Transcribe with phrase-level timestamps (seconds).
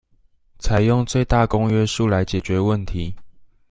[0.57, 3.15] 採用最大公約數來解決問題